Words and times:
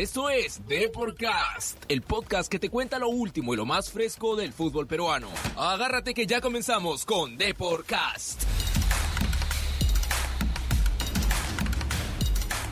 Esto 0.00 0.30
es 0.30 0.66
Deporcast, 0.66 1.76
el 1.88 2.00
podcast 2.00 2.50
que 2.50 2.58
te 2.58 2.70
cuenta 2.70 2.98
lo 2.98 3.10
último 3.10 3.52
y 3.52 3.58
lo 3.58 3.66
más 3.66 3.90
fresco 3.90 4.34
del 4.34 4.54
fútbol 4.54 4.86
peruano. 4.86 5.28
Agárrate 5.58 6.14
que 6.14 6.26
ya 6.26 6.40
comenzamos 6.40 7.04
con 7.04 7.36
Deporcast. 7.36 8.44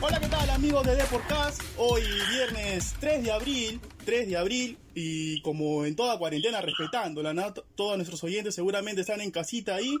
Hola, 0.01 0.19
¿qué 0.19 0.27
tal 0.27 0.49
amigos 0.49 0.83
de 0.87 0.95
Deporcast? 0.95 1.61
Hoy 1.77 2.01
viernes 2.31 2.95
3 2.99 3.23
de 3.23 3.31
abril, 3.31 3.79
3 4.05 4.27
de 4.27 4.35
abril, 4.35 4.79
y 4.95 5.39
como 5.43 5.85
en 5.85 5.95
toda 5.95 6.17
cuarentena 6.17 6.61
respetándola, 6.61 7.31
¿no? 7.35 7.53
todos 7.75 7.95
nuestros 7.95 8.23
oyentes 8.23 8.55
seguramente 8.55 9.01
están 9.01 9.21
en 9.21 9.29
casita 9.29 9.75
ahí, 9.75 9.95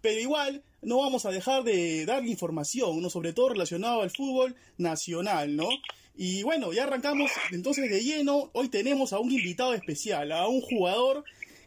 pero 0.00 0.20
igual 0.20 0.64
no 0.82 0.98
vamos 0.98 1.26
a 1.26 1.30
dejar 1.30 1.62
de 1.62 2.04
darle 2.06 2.28
información, 2.28 3.00
¿no? 3.00 3.08
sobre 3.08 3.32
todo 3.32 3.50
relacionado 3.50 4.02
al 4.02 4.10
fútbol 4.10 4.56
nacional, 4.78 5.54
¿no? 5.54 5.68
Y 6.16 6.42
bueno, 6.44 6.72
ya 6.72 6.84
arrancamos 6.84 7.30
entonces 7.52 7.90
de 7.90 8.02
lleno, 8.02 8.50
hoy 8.54 8.68
tenemos 8.68 9.12
a 9.12 9.18
un 9.18 9.30
invitado 9.30 9.74
especial, 9.74 10.32
a 10.32 10.48
un 10.48 10.62
jugador 10.62 11.24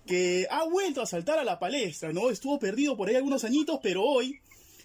que 0.07 0.47
ha 0.49 0.63
vuelto 0.63 1.03
a 1.03 1.05
saltar 1.05 1.37
a 1.37 1.43
la 1.43 1.59
palestra, 1.59 2.11
¿no? 2.13 2.31
Estuvo 2.31 2.57
perdido 2.57 2.97
por 2.97 3.09
ahí 3.09 3.15
algunos 3.15 3.43
añitos, 3.43 3.79
pero 3.83 4.03
hoy 4.03 4.39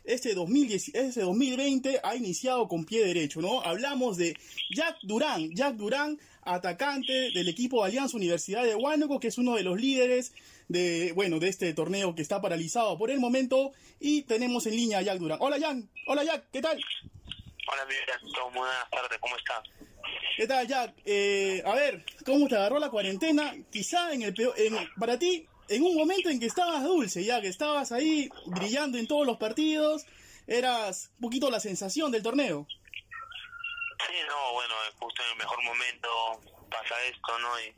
este, 0.05 0.35
2010, 0.35 0.95
este 0.95 1.23
2020 1.23 2.01
ha 2.03 2.15
iniciado 2.15 2.69
con 2.69 2.85
pie 2.85 3.07
derecho, 3.07 3.41
¿no? 3.41 3.63
Hablamos 3.63 4.19
de 4.19 4.37
Jack 4.71 4.99
Durán, 5.03 5.51
Jack 5.55 5.77
Durán, 5.77 6.19
atacante 6.43 7.31
del 7.31 7.49
equipo 7.49 7.81
de 7.81 7.89
Alianza 7.89 8.19
Universidad 8.19 8.65
de 8.65 8.75
Huánuco, 8.75 9.19
que 9.19 9.29
es 9.29 9.39
uno 9.39 9.57
de 9.57 9.63
los 9.63 9.81
líderes 9.81 10.33
de, 10.69 11.13
bueno, 11.13 11.39
de 11.39 11.49
este 11.49 11.73
torneo 11.73 12.15
que 12.15 12.21
está 12.21 12.43
paralizado 12.43 12.99
por 12.99 13.11
el 13.11 13.19
momento, 13.19 13.73
y 13.99 14.23
tenemos 14.23 14.67
en 14.67 14.77
línea 14.77 14.99
a 14.99 15.03
Jack 15.03 15.19
Durán. 15.19 15.39
Hola, 15.41 15.57
Jack, 15.57 15.79
hola, 16.07 16.23
Jack, 16.23 16.51
¿qué 16.53 16.61
tal? 16.61 16.79
Hola, 17.75 17.87
Miguel, 17.87 18.07
buenas 18.55 18.89
tardes, 18.89 19.19
¿cómo 19.19 19.37
estás? 19.37 19.69
¿Qué 20.37 20.47
tal, 20.47 20.65
Jack? 20.69 20.95
Eh, 21.05 21.61
a 21.67 21.75
ver, 21.75 22.05
¿cómo 22.25 22.47
te 22.47 22.55
agarró 22.55 22.79
la 22.79 22.89
cuarentena? 22.89 23.53
Quizá 23.73 24.13
en 24.13 24.23
el 24.23 24.33
peor, 24.33 24.55
en, 24.57 24.77
para 24.95 25.19
ti, 25.19 25.49
en 25.69 25.83
un 25.83 25.97
momento 25.97 26.29
en 26.29 26.39
que 26.39 26.47
estabas 26.47 26.85
dulce, 26.85 27.25
ya 27.25 27.41
que 27.41 27.49
estabas 27.49 27.91
ahí 27.91 28.29
brillando 28.47 28.97
en 28.97 29.09
todos 29.09 29.27
los 29.27 29.39
partidos, 29.39 30.07
eras 30.47 31.11
un 31.17 31.23
poquito 31.23 31.51
la 31.51 31.59
sensación 31.59 32.13
del 32.13 32.23
torneo. 32.23 32.65
Sí, 32.69 34.15
no, 34.29 34.53
bueno, 34.53 34.75
justo 35.01 35.25
en 35.25 35.31
el 35.33 35.39
mejor 35.39 35.61
momento 35.65 36.09
pasa 36.71 36.95
esto, 37.07 37.39
¿no? 37.41 37.61
Y 37.61 37.75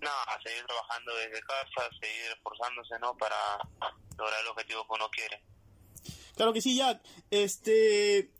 nada, 0.00 0.40
seguir 0.42 0.64
trabajando 0.66 1.14
desde 1.14 1.40
casa, 1.42 1.88
seguir 2.00 2.32
esforzándose, 2.32 2.98
¿no? 2.98 3.16
Para 3.16 3.36
lograr 4.18 4.40
el 4.40 4.48
objetivo 4.48 4.84
que 4.88 4.94
uno 4.94 5.08
quiere. 5.10 5.40
Claro 6.36 6.52
que 6.52 6.60
sí, 6.60 6.76
Jack. 6.76 7.00
Este, 7.30 8.30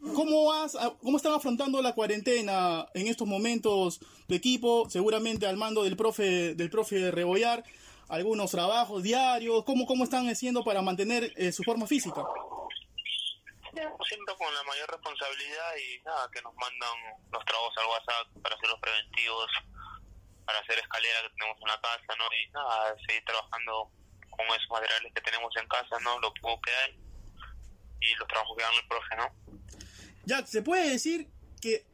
¿Cómo, 0.00 0.46
vas, 0.46 0.76
¿Cómo 1.02 1.16
están 1.16 1.32
afrontando 1.32 1.82
la 1.82 1.94
cuarentena 1.94 2.86
en 2.94 3.06
estos 3.08 3.26
momentos 3.26 4.00
tu 4.26 4.34
equipo? 4.34 4.88
Seguramente 4.90 5.46
al 5.46 5.56
mando 5.56 5.82
del 5.84 5.96
profe, 5.96 6.54
del 6.54 6.70
profe 6.70 7.10
Rebollar 7.10 7.64
algunos 8.08 8.50
trabajos 8.50 9.02
diarios? 9.02 9.64
¿Cómo, 9.64 9.86
cómo 9.86 10.04
están 10.04 10.28
haciendo 10.28 10.64
para 10.64 10.82
mantener 10.82 11.32
eh, 11.36 11.52
su 11.52 11.62
forma 11.62 11.86
física? 11.86 12.22
Siempre 13.74 14.34
con 14.38 14.54
la 14.54 14.62
mayor 14.62 14.90
responsabilidad 14.90 15.76
y 15.76 16.02
nada, 16.02 16.30
que 16.32 16.40
nos 16.40 16.54
mandan 16.54 16.96
los 17.30 17.44
trabajos 17.44 17.74
al 17.76 17.86
WhatsApp 17.86 18.42
para 18.42 18.54
hacer 18.54 18.68
los 18.70 18.80
preventivos, 18.80 19.50
para 20.46 20.58
hacer 20.60 20.78
escalera 20.78 21.22
que 21.22 21.34
tenemos 21.36 21.58
en 21.60 21.68
la 21.68 21.80
casa, 21.80 22.16
¿no? 22.16 22.24
Y 22.32 22.50
nada, 22.52 22.96
seguir 23.06 23.24
trabajando 23.24 23.90
con 24.30 24.46
esos 24.46 24.70
materiales 24.70 25.12
que 25.12 25.20
tenemos 25.20 25.54
en 25.56 25.68
casa, 25.68 25.98
¿no? 26.00 26.18
Lo 26.20 26.32
poco 26.34 26.60
que 26.62 26.70
hay 26.72 26.98
y 28.00 28.14
los 28.14 28.28
trabajos 28.28 28.56
que 28.56 28.62
dan 28.62 28.74
el 28.74 28.88
profe, 28.88 29.16
¿no? 29.16 29.55
Jack, 30.26 30.46
¿se 30.46 30.62
puede 30.62 30.90
decir 30.90 31.28
que 31.60 31.84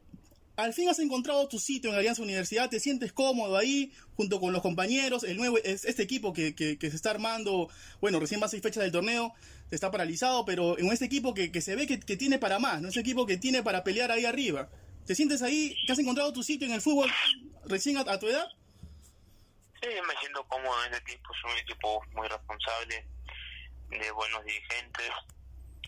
al 0.55 0.73
fin 0.73 0.89
has 0.89 0.99
encontrado 0.99 1.47
tu 1.47 1.57
sitio 1.59 1.89
en 1.89 1.95
Alianza 1.95 2.21
Universidad, 2.21 2.69
te 2.69 2.79
sientes 2.79 3.11
cómodo 3.11 3.57
ahí, 3.57 3.91
junto 4.15 4.39
con 4.39 4.53
los 4.53 4.61
compañeros, 4.61 5.23
el 5.23 5.37
nuevo, 5.37 5.57
este 5.57 6.03
equipo 6.03 6.33
que, 6.33 6.53
que, 6.53 6.77
se 6.79 6.95
está 6.95 7.11
armando, 7.11 7.69
bueno, 8.01 8.19
recién 8.19 8.41
va 8.41 8.45
a 8.45 8.49
seis 8.49 8.61
fechas 8.61 8.83
del 8.83 8.91
torneo, 8.91 9.33
está 9.71 9.89
paralizado, 9.89 10.45
pero 10.45 10.77
en 10.77 10.91
este 10.91 11.05
equipo 11.05 11.33
que, 11.33 11.51
que 11.51 11.61
se 11.61 11.75
ve 11.75 11.87
que, 11.87 11.97
tiene 12.17 12.37
para 12.37 12.59
más, 12.59 12.81
¿no? 12.81 12.89
Es 12.89 12.97
equipo 12.97 13.25
que 13.25 13.37
tiene 13.37 13.63
para 13.63 13.83
pelear 13.83 14.11
ahí 14.11 14.25
arriba. 14.25 14.69
¿Te 15.07 15.15
sientes 15.15 15.41
ahí, 15.41 15.75
que 15.85 15.93
has 15.93 15.99
encontrado 15.99 16.31
tu 16.31 16.43
sitio 16.43 16.67
en 16.67 16.73
el 16.73 16.81
fútbol 16.81 17.11
recién 17.65 17.97
a, 17.97 18.19
tu 18.19 18.27
edad? 18.27 18.47
Sí, 19.81 19.89
me 20.07 20.19
siento 20.19 20.43
cómodo 20.47 20.85
en 20.85 20.93
este 20.93 21.13
equipo, 21.13 21.29
es 21.33 21.51
un 21.51 21.57
equipo 21.57 22.01
muy 22.13 22.27
responsable, 22.27 23.05
de 23.89 24.11
buenos 24.11 24.45
dirigentes, 24.45 25.09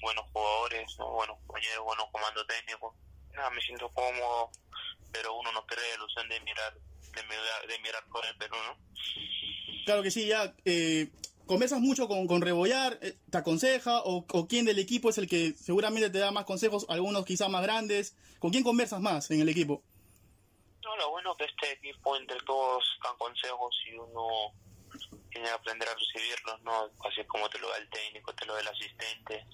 buenos 0.01 0.25
jugadores, 0.31 0.97
buenos 0.97 1.37
compañeros, 1.39 1.85
buenos 1.85 2.05
comandos 2.11 2.47
técnicos 2.47 2.93
nada, 3.35 3.49
me 3.51 3.61
siento 3.61 3.89
cómodo, 3.89 4.49
pero 5.11 5.37
uno 5.37 5.51
no 5.51 5.65
cree 5.65 5.89
la 5.89 5.95
ilusión 5.95 6.27
de 6.29 6.39
mirar, 6.41 6.73
de 6.73 7.23
mirar, 7.23 7.67
de 7.67 7.79
mirar 7.79 8.03
por 8.11 8.25
el 8.25 8.35
Perú, 8.37 8.55
¿no? 8.67 9.85
Claro 9.85 10.01
que 10.01 10.11
sí, 10.11 10.27
ya. 10.27 10.53
Eh, 10.65 11.09
¿Conversas 11.45 11.79
mucho 11.79 12.07
con, 12.07 12.25
con 12.25 12.41
Rebollar? 12.41 12.97
Eh, 13.01 13.17
¿Te 13.29 13.37
aconseja? 13.37 14.01
O, 14.01 14.25
¿O 14.27 14.47
quién 14.47 14.65
del 14.65 14.79
equipo 14.79 15.09
es 15.09 15.17
el 15.19 15.27
que 15.27 15.53
seguramente 15.53 16.09
te 16.09 16.17
da 16.17 16.31
más 16.31 16.45
consejos? 16.45 16.87
Algunos 16.89 17.25
quizás 17.25 17.49
más 17.49 17.61
grandes. 17.61 18.15
¿Con 18.39 18.51
quién 18.51 18.63
conversas 18.63 18.99
más 18.99 19.29
en 19.29 19.41
el 19.41 19.49
equipo? 19.49 19.83
No, 20.83 20.95
lo 20.97 21.11
bueno 21.11 21.31
es 21.33 21.37
que 21.37 21.45
este 21.45 21.71
equipo 21.73 22.15
entre 22.17 22.37
todos 22.41 22.83
dan 23.03 23.15
consejos 23.17 23.75
y 23.87 23.95
uno 23.95 24.53
tiene 25.35 25.49
que 25.49 25.53
aprender 25.53 25.89
a 25.89 25.93
recibirlos, 25.93 26.63
¿no? 26.63 26.89
Así 27.05 27.21
como 27.27 27.49
te 27.49 27.59
lo 27.59 27.69
da 27.69 27.77
el 27.77 27.89
técnico, 27.89 28.33
te 28.33 28.45
lo 28.45 28.53
da 28.53 28.61
el 28.61 28.67
asistente, 28.67 29.45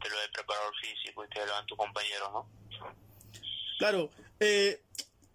te 0.00 0.08
lo 0.08 0.16
da 0.16 0.24
el 0.24 0.30
preparador 0.30 0.72
físico 0.80 1.24
y 1.24 1.28
te 1.28 1.40
lo 1.44 1.52
dan 1.52 1.66
tu 1.66 1.76
compañero, 1.76 2.30
¿no? 2.30 2.48
Claro, 3.78 4.10
eh, 4.38 4.80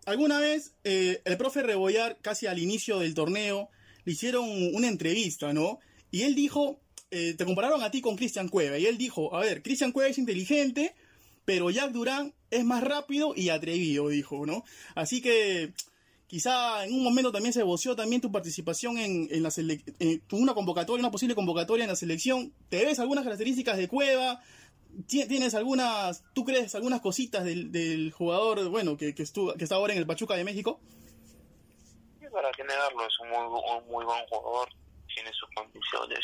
alguna 0.05 0.39
vez 0.39 0.73
eh, 0.85 1.21
el 1.25 1.37
profe 1.37 1.63
Rebollar, 1.63 2.17
casi 2.21 2.47
al 2.47 2.59
inicio 2.59 2.99
del 2.99 3.13
torneo, 3.13 3.69
le 4.05 4.13
hicieron 4.13 4.47
una 4.73 4.87
entrevista, 4.87 5.51
¿no? 5.51 5.81
Y 6.11 6.23
él 6.23 6.33
dijo, 6.33 6.79
eh, 7.11 7.35
te 7.37 7.43
compararon 7.43 7.83
a 7.83 7.91
ti 7.91 7.99
con 7.99 8.15
Cristian 8.15 8.47
Cueva, 8.47 8.77
y 8.77 8.85
él 8.85 8.97
dijo, 8.97 9.35
a 9.35 9.41
ver, 9.41 9.61
Cristian 9.61 9.91
Cueva 9.91 10.09
es 10.09 10.17
inteligente, 10.17 10.95
pero 11.43 11.71
Jack 11.71 11.91
Durán 11.91 12.33
es 12.51 12.63
más 12.63 12.85
rápido 12.85 13.33
y 13.35 13.49
atrevido, 13.49 14.07
dijo, 14.07 14.45
¿no? 14.45 14.63
Así 14.95 15.21
que 15.21 15.73
quizá 16.29 16.85
en 16.85 16.93
un 16.93 17.03
momento 17.03 17.31
también 17.31 17.53
se 17.53 17.63
voció 17.63 17.95
también 17.95 18.21
tu 18.21 18.31
participación 18.31 18.99
en, 18.99 19.27
en 19.31 19.43
la 19.43 19.49
en 19.57 20.21
una 20.31 20.53
convocatoria, 20.53 21.01
una 21.01 21.11
posible 21.11 21.35
convocatoria 21.35 21.83
en 21.83 21.89
la 21.89 21.95
selección. 21.95 22.53
¿Te 22.69 22.85
ves 22.85 22.99
algunas 22.99 23.23
características 23.23 23.77
de 23.77 23.87
Cueva? 23.87 24.41
¿Tienes 25.07 25.55
algunas, 25.55 26.23
tú 26.33 26.45
crees, 26.45 26.75
algunas 26.75 27.01
cositas 27.01 27.43
del, 27.43 27.71
del 27.71 28.11
jugador, 28.11 28.69
bueno, 28.69 28.95
que, 28.95 29.13
que, 29.13 29.23
estuvo, 29.23 29.53
que 29.55 29.63
está 29.63 29.75
ahora 29.75 29.93
en 29.93 29.99
el 29.99 30.07
Pachuca 30.07 30.35
de 30.35 30.43
México? 30.43 30.79
para 32.31 32.51
qué 32.51 32.63
negarlo, 32.63 33.05
es 33.05 33.19
un 33.19 33.29
muy, 33.29 33.81
muy 33.89 34.05
buen 34.05 34.25
jugador, 34.27 34.69
tiene 35.13 35.31
sus 35.33 35.49
condiciones. 35.55 36.19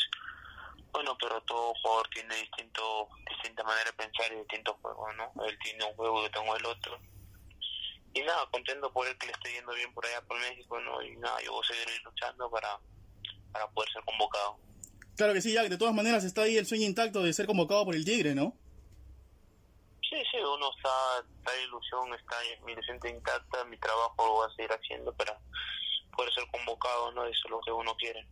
Bueno, 0.92 1.16
pero 1.20 1.40
todo 1.42 1.74
jugador 1.82 2.08
tiene 2.08 2.34
distinto, 2.36 3.08
distinta 3.28 3.64
manera 3.64 3.90
de 3.90 3.96
pensar 3.96 4.32
y 4.32 4.36
distintos 4.36 4.76
juegos, 4.80 5.08
¿no? 5.16 5.44
Él 5.44 5.58
tiene 5.62 5.84
un 5.84 5.94
juego, 5.94 6.22
yo 6.22 6.30
tengo 6.30 6.56
el 6.56 6.64
otro. 6.64 6.98
Y 8.16 8.22
nada, 8.22 8.48
contento 8.50 8.90
por 8.92 9.06
él 9.06 9.16
que 9.18 9.26
le 9.26 9.32
esté 9.32 9.52
yendo 9.52 9.74
bien 9.74 9.92
por 9.92 10.06
allá 10.06 10.22
por 10.22 10.38
México, 10.40 10.80
¿no? 10.80 11.02
Y 11.02 11.16
nada, 11.16 11.36
yo 11.44 11.52
voy 11.52 11.62
a 11.62 11.66
seguir 11.66 12.02
luchando 12.02 12.50
para, 12.50 12.80
para 13.52 13.68
poder 13.68 13.92
ser 13.92 14.02
convocado. 14.04 14.58
Claro 15.16 15.34
que 15.34 15.42
sí, 15.42 15.52
Jack. 15.52 15.68
De 15.68 15.76
todas 15.76 15.94
maneras 15.94 16.24
está 16.24 16.42
ahí 16.42 16.56
el 16.56 16.66
sueño 16.66 16.86
intacto 16.86 17.22
de 17.22 17.34
ser 17.34 17.46
convocado 17.46 17.84
por 17.84 17.94
el 17.94 18.06
Tigre, 18.06 18.34
¿no? 18.34 18.56
Sí, 20.00 20.16
sí, 20.30 20.38
uno 20.38 20.70
está, 20.74 21.26
está 21.38 21.62
ilusión, 21.62 22.14
está 22.14 22.36
mi 22.64 22.72
ilusión 22.72 22.98
intacta, 23.04 23.64
mi 23.64 23.76
trabajo 23.76 24.14
lo 24.18 24.32
voy 24.32 24.48
a 24.50 24.54
seguir 24.54 24.72
haciendo 24.72 25.12
para 25.14 25.38
poder 26.16 26.32
ser 26.32 26.44
convocado, 26.50 27.12
¿no? 27.12 27.26
Eso 27.26 27.40
es 27.44 27.50
lo 27.50 27.60
que 27.60 27.72
uno 27.72 27.94
quiere. 27.96 28.26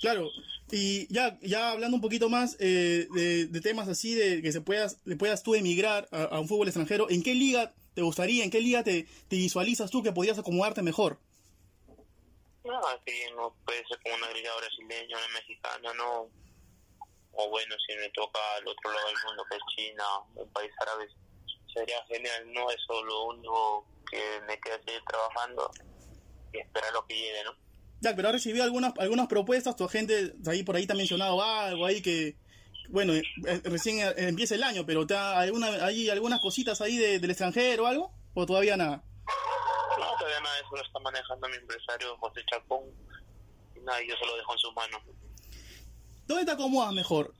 Claro, 0.00 0.30
y 0.70 1.12
ya, 1.12 1.36
ya 1.42 1.72
hablando 1.72 1.96
un 1.96 2.00
poquito 2.00 2.28
más 2.28 2.56
eh, 2.60 3.08
de, 3.10 3.60
temas 3.60 3.88
así, 3.88 4.14
de 4.14 4.42
que 4.42 4.52
se 4.52 4.60
puedas, 4.60 5.00
le 5.04 5.16
puedas 5.16 5.42
tú 5.42 5.54
emigrar 5.54 6.08
a, 6.12 6.38
un 6.38 6.46
fútbol 6.46 6.68
extranjero, 6.68 7.10
¿en 7.10 7.22
qué 7.22 7.34
liga 7.34 7.74
te 7.98 8.04
gustaría, 8.04 8.44
en 8.44 8.50
qué 8.50 8.60
liga 8.60 8.84
te, 8.84 9.08
te 9.26 9.34
visualizas 9.34 9.90
tú 9.90 10.04
que 10.04 10.12
podías 10.12 10.38
acomodarte 10.38 10.82
mejor? 10.82 11.18
No, 12.62 12.78
aquí 12.86 13.12
no 13.34 13.52
puede 13.64 13.84
ser 13.88 13.98
como 14.04 14.14
una 14.14 14.30
liga 14.30 14.50
brasileña, 14.56 15.18
una 15.18 15.28
mexicana, 15.34 15.94
no. 15.94 16.30
O 17.32 17.50
bueno, 17.50 17.74
si 17.84 17.96
me 17.96 18.08
toca 18.10 18.38
al 18.56 18.68
otro 18.68 18.92
lado 18.92 19.08
del 19.08 19.16
mundo, 19.26 19.44
que 19.50 19.56
es 19.56 19.62
China, 19.74 20.04
un 20.36 20.48
país 20.52 20.70
árabe, 20.80 21.08
sería 21.74 22.00
genial, 22.06 22.52
¿no? 22.52 22.70
Eso 22.70 23.02
lo 23.02 23.24
único 23.30 23.84
que 24.08 24.40
me 24.46 24.60
queda 24.60 24.78
seguir 24.84 25.02
trabajando 25.08 25.72
y 26.52 26.58
esperar 26.58 26.92
lo 26.92 27.04
que 27.04 27.14
llegue, 27.14 27.44
¿no? 27.44 27.56
Ya, 28.00 28.14
pero 28.14 28.28
ha 28.28 28.32
recibido 28.32 28.62
algunas 28.62 28.92
algunas 28.98 29.26
propuestas, 29.26 29.74
tu 29.74 29.84
agente 29.84 30.34
ahí 30.46 30.62
por 30.62 30.76
ahí 30.76 30.86
te 30.86 30.92
ha 30.92 30.96
mencionado 30.96 31.42
algo 31.42 31.84
ahí 31.84 32.00
que, 32.00 32.36
bueno, 32.88 33.14
eh, 33.14 33.22
eh, 33.46 33.60
recién 33.64 34.00
eh, 34.00 34.14
empieza 34.16 34.54
el 34.54 34.62
año, 34.62 34.84
pero 34.84 35.06
alguna, 35.10 35.84
¿hay 35.84 36.08
algunas 36.10 36.40
cositas 36.40 36.80
ahí 36.80 36.96
del 36.96 37.30
extranjero 37.30 37.84
o 37.84 37.86
algo? 37.86 38.12
¿O 38.34 38.46
todavía 38.46 38.76
nada? 38.76 39.02
No, 39.98 40.06
todavía 40.18 40.40
nada, 40.40 40.58
eso 40.58 40.76
lo 40.76 40.82
está 40.82 40.98
manejando 40.98 41.48
mi 41.48 41.56
empresario 41.56 42.16
José 42.18 42.40
Chacón. 42.50 42.84
Y 43.76 43.80
nada, 43.80 43.98
yo 44.06 44.14
se 44.16 44.26
lo 44.26 44.36
dejo 44.36 44.52
en 44.52 44.58
sus 44.58 44.74
manos. 44.74 45.00
¿Dónde 46.26 46.44
te 46.44 46.50
acomodas 46.50 46.92
mejor? 46.92 47.34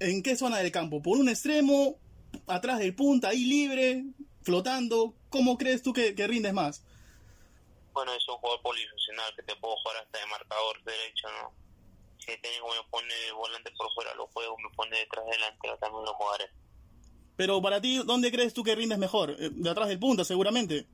¿En 0.00 0.22
qué 0.22 0.36
zona 0.36 0.58
del 0.58 0.72
campo? 0.72 1.02
¿Por 1.02 1.18
un 1.18 1.28
extremo? 1.28 1.98
¿Atrás 2.46 2.78
del 2.78 2.94
punta? 2.94 3.28
¿Ahí 3.28 3.44
libre? 3.44 4.04
¿Flotando? 4.42 5.14
¿cómo 5.30 5.58
crees 5.58 5.82
tú 5.82 5.92
que, 5.92 6.14
que 6.14 6.26
rindes 6.26 6.52
más? 6.52 6.82
Bueno, 7.92 8.12
es 8.14 8.28
un 8.28 8.36
jugador 8.36 8.62
polifuncional 8.62 9.34
que 9.36 9.42
te 9.42 9.56
puedo 9.56 9.76
jugar 9.76 9.96
hasta 9.98 10.18
de 10.18 10.26
marcador 10.26 10.82
derecho, 10.84 11.28
¿no? 11.42 11.52
Tiene 12.36 12.60
como 12.60 12.74
me 12.74 12.88
pone 12.90 13.14
volante 13.32 13.70
por 13.76 13.92
fuera, 13.94 14.14
lo 14.14 14.26
juego, 14.28 14.56
me 14.58 14.70
pone 14.76 14.98
detrás 14.98 15.24
delante, 15.26 15.68
también 15.80 16.04
lo 16.04 16.14
jugaré. 16.14 16.50
Pero 17.36 17.62
para 17.62 17.80
ti, 17.80 18.02
¿dónde 18.04 18.30
crees 18.32 18.52
tú 18.52 18.62
que 18.64 18.74
rindes 18.74 18.98
mejor? 18.98 19.30
Eh, 19.38 19.50
¿De 19.52 19.70
atrás 19.70 19.88
del 19.88 19.98
punta, 19.98 20.24
seguramente? 20.24 20.86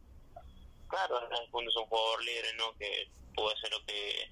Claro, 0.89 1.19
el 1.21 1.51
punta 1.51 1.71
es 1.71 1.77
un 1.77 1.87
jugador 1.87 2.25
libre, 2.25 2.49
¿no? 2.59 2.77
Que 2.79 3.09
puede 3.35 3.55
hacer 3.55 3.71
lo 3.71 3.85
que, 3.87 4.31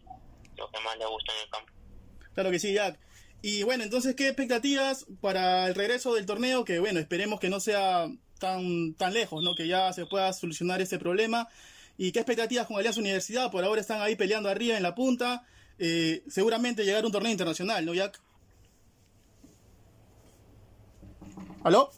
lo 0.57 0.71
que 0.71 0.81
más 0.81 0.99
le 0.99 1.07
gusta 1.07 1.33
en 1.33 1.43
el 1.43 1.51
campo. 1.51 1.73
Claro 2.35 2.51
que 2.51 2.59
sí, 2.59 2.75
Jack. 2.75 2.99
Y 3.41 3.65
bueno, 3.65 3.83
entonces, 3.83 4.15
¿qué 4.15 4.29
expectativas 4.29 5.07
para 5.21 5.67
el 5.67 5.75
regreso 5.75 6.15
del 6.15 6.27
torneo? 6.27 6.65
Que 6.65 6.79
bueno, 6.79 7.01
esperemos 7.01 7.41
que 7.41 7.49
no 7.49 7.59
sea 7.59 8.07
tan, 8.39 8.95
tan 8.95 9.13
lejos, 9.13 9.43
¿no? 9.43 9.55
Que 9.55 9.67
ya 9.67 9.93
se 9.93 10.07
pueda 10.07 10.33
solucionar 10.33 10.81
este 10.81 10.99
problema. 10.99 11.49
¿Y 11.97 12.13
qué 12.13 12.21
expectativas 12.21 12.67
con 12.67 12.77
Alianza 12.77 13.01
Universidad? 13.01 13.51
Por 13.51 13.65
ahora 13.65 13.81
están 13.81 14.01
ahí 14.01 14.17
peleando 14.17 14.49
arriba 14.49 14.77
en 14.77 14.83
la 14.83 14.95
punta. 14.95 15.45
Eh, 15.85 16.23
seguramente 16.29 16.85
llegar 16.85 17.03
a 17.03 17.07
un 17.07 17.13
torneo 17.13 17.33
internacional, 17.33 17.85
¿no, 17.85 17.93
Jack? 17.93 18.21
¿Aló? 21.65 21.91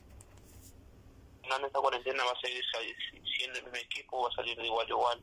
En 1.43 1.65
esta 1.67 1.81
cuarentena 1.81 2.25
va 2.25 2.31
a 2.31 2.41
seguir 2.41 2.65
siendo 3.37 3.59
el 3.59 3.65
mismo 3.65 3.77
equipo, 3.77 4.23
va 4.23 4.31
a 4.31 4.37
salir 4.37 4.57
de 4.57 4.65
igual 4.65 4.89
igual 4.89 5.21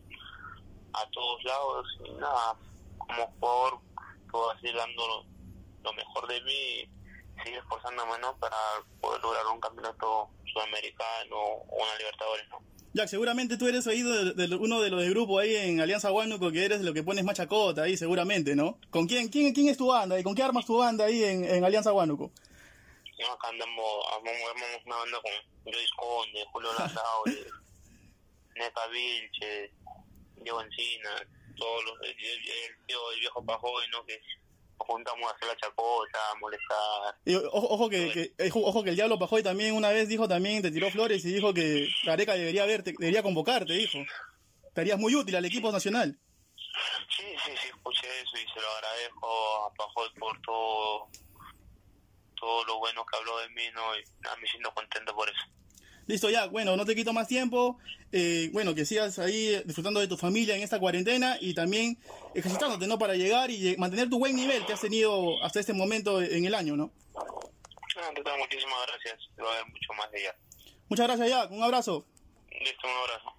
a 0.94 1.10
todos 1.10 1.44
lados. 1.44 1.88
Y 2.06 2.12
nada, 2.12 2.56
como 3.00 3.26
jugador, 3.40 3.80
puedo 4.30 4.54
seguir 4.60 4.76
dando 4.76 5.26
lo 5.84 5.94
mejor 5.94 6.28
de 6.28 6.42
mí 6.42 6.88
sigue 7.44 7.58
esforzándome 7.58 8.20
¿no? 8.20 8.38
para 8.38 8.58
poder 9.02 9.24
lograr 9.24 9.48
un 9.48 9.60
campeonato 9.60 10.30
sudamericano 10.54 11.36
o 11.36 11.84
una 11.84 11.96
Libertadores. 11.98 12.48
¿no? 12.50 12.71
Jack, 12.94 13.08
seguramente 13.08 13.58
tú 13.58 13.68
eres 13.68 13.88
ahí 13.88 14.02
de, 14.02 14.56
uno 14.56 14.82
de 14.82 14.90
los 14.90 15.02
de 15.02 15.10
grupo 15.10 15.40
ahí 15.40 15.56
en 15.56 15.80
Alianza 15.80 16.12
Huánuco 16.12 16.52
que 16.52 16.66
eres 16.66 16.82
lo 16.82 16.94
que 16.94 17.04
pones 17.04 17.24
más 17.24 17.38
chacota 17.38 17.84
ahí 17.84 17.96
seguramente, 17.96 18.54
¿no? 18.54 18.78
¿Con 18.90 19.08
quién 19.08 19.30
quién, 19.30 19.54
quién 19.54 19.70
es 19.70 19.78
tu 19.78 19.88
banda 19.88 20.20
y 20.20 20.24
con 20.24 20.36
qué 20.36 20.44
armas 20.44 20.66
tu 20.66 20.78
banda 20.78 21.06
ahí 21.06 21.24
en, 21.24 21.46
en 21.46 21.64
Alianza 21.64 21.94
Huánuco? 21.94 22.32
No, 23.20 23.32
acá 23.32 23.48
andamos, 23.50 23.86
armamos 24.14 24.86
una 24.86 24.96
banda 24.98 25.18
con 25.22 25.74
Joyce 25.74 25.94
Conde, 25.96 26.46
Julio 26.52 26.70
Landaure, 26.80 27.48
Neca 28.56 28.88
Vilche, 28.88 29.72
Diego 30.38 30.62
Encina, 30.62 31.28
todos 31.56 31.84
los, 31.86 32.02
el, 32.02 32.10
el, 32.10 33.20
viejo 33.20 33.46
Pajoy, 33.46 33.86
¿no? 33.92 34.04
Que 34.06 34.20
juntamos 34.86 35.32
a 35.32 35.36
hacer 35.36 35.48
la 35.48 35.56
chacota, 35.58 36.20
a 36.32 36.36
molestar. 36.36 37.16
ojo, 37.52 37.90
que, 37.90 38.34
que, 38.38 38.52
ojo 38.54 38.84
que 38.84 38.90
el 38.92 38.96
Diablo 38.96 39.20
Pajoy 39.20 39.44
también 39.44 39.76
una 39.76 39.90
vez 39.90 40.08
dijo 40.08 40.28
también, 40.28 40.62
te 40.62 40.72
tiró 40.72 40.90
flores 40.90 41.24
y 41.26 41.34
dijo 41.34 41.54
que 41.54 41.88
Gareca 42.04 42.34
debería 42.34 42.66
verte, 42.66 42.94
debería 42.98 43.24
convocarte, 43.24 43.74
dijo. 43.74 44.00
Estarías 44.68 45.00
muy 45.00 45.16
útil 45.16 45.36
al 45.36 45.46
equipo 45.46 45.72
nacional. 45.72 46.18
Sí, 47.10 47.26
sí, 47.46 47.52
sí, 47.62 47.68
escuché 47.68 48.08
eso 48.22 48.38
y 48.38 48.54
se 48.54 48.62
lo 48.62 48.70
agradezco 48.70 49.66
a 49.66 49.74
Pajoy 49.74 50.10
por 50.18 50.42
todo, 50.42 51.08
todo 52.40 52.66
lo 52.66 52.80
bueno 52.80 53.06
que 53.06 53.18
habló 53.18 53.38
de 53.40 53.50
mí, 53.50 53.64
¿no? 53.74 53.98
Y 53.98 54.04
nada, 54.22 54.38
me 54.38 54.48
siento 54.48 54.74
contento 54.74 55.14
por 55.14 55.30
eso. 55.30 55.61
Listo, 56.08 56.30
ya, 56.30 56.48
bueno, 56.48 56.76
no 56.76 56.86
te 56.86 56.96
quito 56.96 57.14
más 57.14 57.28
tiempo. 57.28 57.78
Eh, 58.12 58.50
bueno, 58.52 58.76
que 58.76 58.86
sigas 58.86 59.20
ahí 59.20 59.62
disfrutando 59.66 60.00
de 60.00 60.08
tu 60.08 60.18
familia 60.18 60.56
en 60.56 60.62
esta 60.62 60.80
cuarentena 60.80 61.38
y 61.40 61.54
también 61.54 61.98
ejercitándote, 62.36 62.88
¿no? 62.88 62.98
Para 62.98 63.16
llegar 63.16 63.50
y 63.52 63.76
mantener 63.78 64.10
tu 64.10 64.20
buen 64.20 64.36
nivel 64.36 64.66
que 64.66 64.74
has 64.74 64.82
tenido 64.82 65.42
hasta 65.44 65.60
este 65.60 65.74
momento 65.74 66.22
en 66.22 66.46
el 66.46 66.56
año, 66.56 66.76
¿no? 66.76 66.92
Ah, 67.16 68.12
muchísimas 68.38 68.76
gracias. 68.88 69.30
Va 69.40 69.50
a 69.50 69.54
haber 69.54 69.66
mucho 69.68 69.94
más 69.98 70.12
de 70.12 70.20
allá. 70.20 70.36
Muchas 70.90 71.08
gracias, 71.08 71.30
ya. 71.30 71.46
Un 71.46 71.64
abrazo. 71.64 72.06
Listo, 72.60 72.88
un 72.88 72.94
abrazo. 72.94 73.34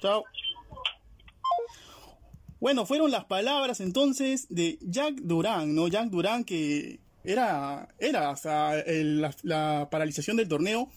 Chao. 0.00 0.24
Bueno, 2.60 2.86
fueron 2.86 3.10
las 3.10 3.24
palabras 3.24 3.80
entonces 3.80 4.46
de 4.48 4.78
Jack 4.82 5.14
Durán, 5.16 5.74
¿no? 5.74 5.88
Jack 5.88 6.06
Durán 6.06 6.44
que 6.44 7.00
era, 7.24 7.88
era 7.98 8.30
hasta 8.30 8.76
la, 8.86 9.34
la 9.42 9.88
paralización 9.90 10.36
del 10.36 10.48
torneo 10.48 10.88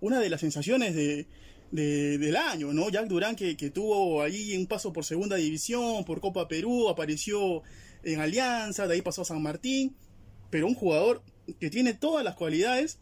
una 0.00 0.20
de 0.20 0.30
las 0.30 0.40
sensaciones 0.40 0.94
de, 0.94 1.26
del 1.70 2.36
año, 2.36 2.72
¿no? 2.72 2.88
Jack 2.88 3.08
Durán 3.08 3.36
que, 3.36 3.54
tuvo 3.70 4.22
ahí 4.22 4.56
un 4.56 4.66
paso 4.66 4.92
por 4.92 5.04
segunda 5.04 5.36
división, 5.36 6.04
por 6.04 6.20
Copa 6.20 6.48
Perú, 6.48 6.88
apareció 6.88 7.62
en 8.02 8.20
Alianza, 8.20 8.86
de 8.86 8.94
ahí 8.94 9.02
pasó 9.02 9.22
a 9.22 9.26
San 9.26 9.42
Martín, 9.42 9.94
pero 10.50 10.66
un 10.66 10.74
jugador 10.74 11.22
que 11.60 11.70
tiene 11.70 11.94
todas 11.94 12.24
las 12.24 12.36
cualidades 12.36 12.98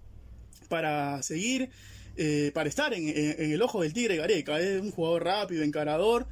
para 0.69 1.23
seguir, 1.23 1.71
eh, 2.17 2.51
para 2.55 2.69
estar 2.69 2.93
en, 2.93 3.09
el 3.09 3.63
ojo 3.63 3.83
del 3.83 3.93
Tigre 3.93 4.17
Gareca, 4.17 4.59
es 4.59 4.81
un 4.81 4.91
jugador 4.91 5.25
rápido, 5.25 5.63
encarador, 5.63 6.27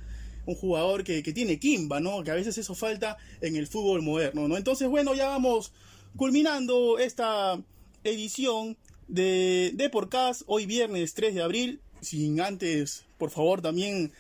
un 0.46 0.55
jugador 0.55 1.05
que, 1.05 1.22
que 1.22 1.32
tiene 1.32 1.58
quimba, 1.58 2.00
¿no? 2.00 2.22
Que 2.25 2.31
a 2.31 2.34
veces 2.34 2.58
eso 2.58 2.75
falta 2.75 3.16
en 3.40 3.56
el 3.56 3.66
fútbol 3.66 4.02
moderno, 4.02 4.49
¿no? 4.49 4.56
Entonces, 4.56 4.88
bueno, 4.88 5.14
ya 5.14 5.28
vamos 5.28 5.72
culminando 6.16 6.99
esta 6.99 7.61
edición 8.02 8.76
de, 9.09 9.73
de 9.75 9.91
Podcast, 9.91 10.43
hoy 10.47 10.67
viernes 10.67 11.15
3 11.15 11.35
de 11.35 11.43
abril, 11.43 11.81
sin 12.01 12.41
antes, 12.41 13.05
por 13.19 13.31
favor, 13.31 13.62
también 13.62 14.12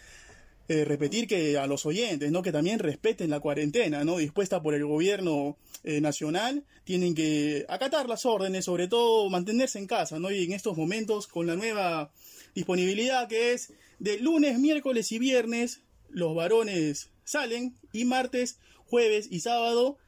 eh, 0.66 0.84
repetir 0.84 1.26
que 1.26 1.58
a 1.58 1.66
los 1.66 1.84
oyentes, 1.84 2.32
¿no? 2.32 2.42
Que 2.42 2.52
también 2.52 2.78
respeten 2.78 3.28
la 3.28 3.40
cuarentena, 3.40 4.02
¿no? 4.02 4.16
Dispuesta 4.16 4.62
por 4.62 4.74
el 4.74 4.86
gobierno 4.86 5.58
eh, 5.82 6.00
nacional, 6.00 6.64
tienen 6.84 7.14
que 7.14 7.66
acatar 7.68 8.08
las 8.08 8.24
órdenes, 8.24 8.64
sobre 8.64 8.88
todo 8.88 9.28
mantenerse 9.28 9.78
en 9.78 9.86
casa, 9.86 10.18
¿no? 10.18 10.30
Y 10.30 10.44
en 10.44 10.52
estos 10.52 10.76
momentos, 10.76 11.26
con 11.26 11.46
la 11.46 11.56
nueva 11.56 12.10
disponibilidad 12.54 13.28
que 13.28 13.52
es 13.52 13.74
de 13.98 14.18
lunes, 14.18 14.58
miércoles 14.58 15.12
y 15.12 15.18
viernes, 15.18 15.80
los 16.08 16.34
varones 16.34 17.10
salen 17.24 17.74
y 17.92 18.06
martes, 18.06 18.58
jueves 18.86 19.28
y 19.30 19.40
sábado 19.40 19.98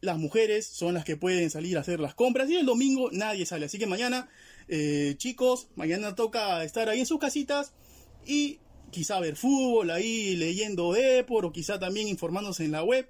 las 0.00 0.18
mujeres 0.18 0.66
son 0.66 0.94
las 0.94 1.04
que 1.04 1.16
pueden 1.16 1.50
salir 1.50 1.76
a 1.76 1.80
hacer 1.80 2.00
las 2.00 2.14
compras 2.14 2.48
y 2.50 2.56
el 2.56 2.66
domingo 2.66 3.10
nadie 3.12 3.46
sale. 3.46 3.66
Así 3.66 3.78
que 3.78 3.86
mañana, 3.86 4.28
eh, 4.68 5.14
chicos, 5.16 5.68
mañana 5.76 6.14
toca 6.14 6.64
estar 6.64 6.88
ahí 6.88 7.00
en 7.00 7.06
sus 7.06 7.18
casitas 7.18 7.72
y 8.26 8.58
quizá 8.90 9.20
ver 9.20 9.36
fútbol, 9.36 9.90
ahí 9.90 10.36
leyendo 10.36 10.92
Depor 10.92 11.46
o 11.46 11.52
quizá 11.52 11.78
también 11.78 12.08
informándose 12.08 12.64
en 12.64 12.72
la 12.72 12.82
web, 12.82 13.08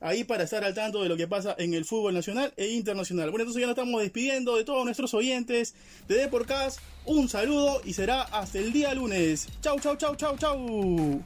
ahí 0.00 0.24
para 0.24 0.44
estar 0.44 0.64
al 0.64 0.74
tanto 0.74 1.02
de 1.02 1.08
lo 1.08 1.16
que 1.16 1.26
pasa 1.26 1.54
en 1.58 1.74
el 1.74 1.84
fútbol 1.84 2.14
nacional 2.14 2.52
e 2.56 2.68
internacional. 2.68 3.30
Bueno, 3.30 3.44
entonces 3.44 3.60
ya 3.60 3.66
nos 3.66 3.76
estamos 3.76 4.02
despidiendo 4.02 4.56
de 4.56 4.64
todos 4.64 4.84
nuestros 4.84 5.14
oyentes 5.14 5.74
de 6.08 6.16
Deporcast. 6.16 6.80
Un 7.06 7.28
saludo 7.28 7.80
y 7.84 7.94
será 7.94 8.22
hasta 8.22 8.58
el 8.58 8.72
día 8.72 8.94
lunes. 8.94 9.48
Chau, 9.60 9.78
chau, 9.80 9.96
chau, 9.96 10.16
chau, 10.16 10.36
chau. 10.36 11.22